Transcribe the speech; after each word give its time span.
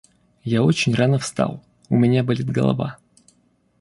Я 0.45 0.63
очень 0.63 0.95
рано 0.95 1.19
встал, 1.19 1.61
у 1.89 1.95
меня 1.95 2.23
болит 2.23 2.49
голова. 2.49 2.97